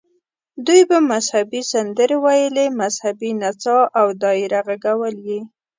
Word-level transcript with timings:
دوی 0.65 0.81
به 0.89 0.97
مذهبي 1.11 1.61
سندرې 1.71 2.17
ویلې، 2.23 2.65
مذهبي 2.81 3.31
نڅا 3.41 3.79
او 3.99 4.07
دایره 4.21 4.59
غږول 4.83 5.15
یې. 5.27 5.39